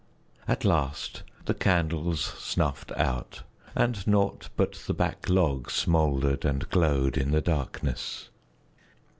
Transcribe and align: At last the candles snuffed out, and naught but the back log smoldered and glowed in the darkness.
At 0.47 0.65
last 0.65 1.21
the 1.45 1.53
candles 1.53 2.25
snuffed 2.39 2.91
out, 2.93 3.43
and 3.75 4.07
naught 4.07 4.49
but 4.57 4.71
the 4.87 4.95
back 4.95 5.29
log 5.29 5.69
smoldered 5.69 6.43
and 6.43 6.67
glowed 6.71 7.17
in 7.17 7.29
the 7.29 7.39
darkness. 7.39 8.29